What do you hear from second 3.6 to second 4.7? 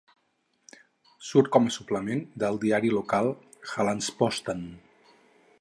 Hallandsposten.